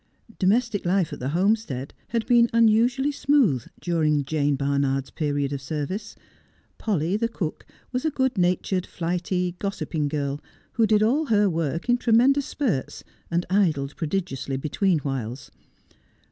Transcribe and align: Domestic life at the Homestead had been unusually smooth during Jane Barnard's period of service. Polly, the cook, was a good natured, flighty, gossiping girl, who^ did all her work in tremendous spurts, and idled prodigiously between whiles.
Domestic 0.39 0.83
life 0.83 1.13
at 1.13 1.19
the 1.19 1.29
Homestead 1.29 1.93
had 2.07 2.25
been 2.25 2.49
unusually 2.53 3.11
smooth 3.11 3.67
during 3.79 4.23
Jane 4.25 4.55
Barnard's 4.55 5.11
period 5.11 5.53
of 5.53 5.61
service. 5.61 6.15
Polly, 6.79 7.15
the 7.17 7.27
cook, 7.27 7.67
was 7.91 8.03
a 8.03 8.09
good 8.09 8.35
natured, 8.35 8.87
flighty, 8.87 9.55
gossiping 9.59 10.07
girl, 10.07 10.41
who^ 10.75 10.87
did 10.87 11.03
all 11.03 11.27
her 11.27 11.47
work 11.47 11.87
in 11.87 11.99
tremendous 11.99 12.47
spurts, 12.47 13.03
and 13.29 13.45
idled 13.51 13.95
prodigiously 13.95 14.57
between 14.57 14.97
whiles. 14.97 15.51